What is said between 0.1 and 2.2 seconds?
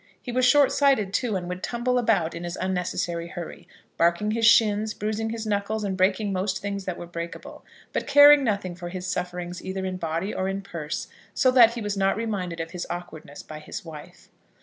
He was short sighted, too, and would tumble